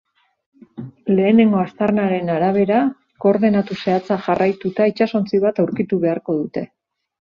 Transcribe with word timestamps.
Lehenengo 1.17 1.59
aztarnaren 1.63 2.31
arabera, 2.37 2.79
koordenatu 3.25 3.77
zehatzak 3.83 4.25
jarraituta 4.31 4.89
itsasontzi 4.93 5.43
bat 5.45 5.63
aurkitu 5.65 6.01
beharko 6.07 6.41
dute. 6.41 6.65